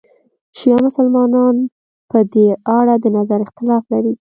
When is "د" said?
3.03-3.05